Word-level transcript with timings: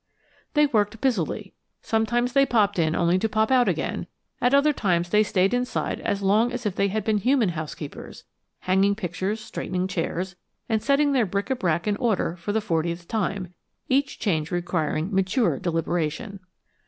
They 0.55 0.65
worked 0.65 0.99
busily. 0.99 1.53
Sometimes 1.83 2.33
they 2.33 2.43
popped 2.43 2.79
in 2.79 2.95
only 2.95 3.19
to 3.19 3.29
pop 3.29 3.51
out 3.51 3.67
again; 3.69 4.07
at 4.41 4.51
other 4.51 4.73
times 4.73 5.09
they 5.09 5.21
stayed 5.21 5.53
inside 5.53 5.99
as 6.01 6.23
long 6.23 6.51
as 6.51 6.65
if 6.65 6.75
they 6.75 6.87
had 6.87 7.03
been 7.03 7.19
human 7.19 7.49
housekeepers, 7.49 8.23
hanging 8.61 8.95
pictures, 8.95 9.39
straightening 9.41 9.87
chairs, 9.87 10.35
and 10.67 10.81
setting 10.81 11.11
their 11.11 11.27
bric 11.27 11.51
a 11.51 11.55
brac 11.55 11.87
in 11.87 11.97
order 11.97 12.35
for 12.35 12.51
the 12.51 12.61
fortieth 12.61 13.07
time; 13.07 13.53
each 13.89 14.17
change 14.17 14.49
requiring 14.49 15.13
mature 15.13 15.59
deliberation. 15.59 16.39